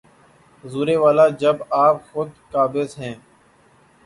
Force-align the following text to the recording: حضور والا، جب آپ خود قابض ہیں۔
حضور 0.63 0.87
والا، 0.97 1.27
جب 1.29 1.55
آپ 1.69 2.11
خود 2.11 2.29
قابض 2.51 2.99
ہیں۔ 2.99 3.15